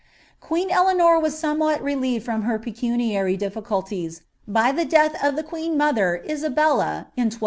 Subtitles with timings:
[0.41, 5.77] Qpeen Eleanor was somewhat relieved from her pecuniary difficulties Ky the death of the queen
[5.77, 7.39] mother, Isabella, in 1246.